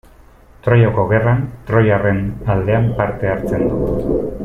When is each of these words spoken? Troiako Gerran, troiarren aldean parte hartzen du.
Troiako 0.67 1.05
Gerran, 1.11 1.43
troiarren 1.69 2.25
aldean 2.57 2.91
parte 3.03 3.33
hartzen 3.35 3.69
du. 3.73 3.97